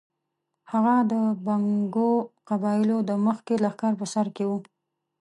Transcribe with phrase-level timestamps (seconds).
[0.71, 1.13] هغه د
[1.45, 2.07] بنګښو
[2.49, 4.57] قبایلو د مخکښ لښکر په سر کې وو.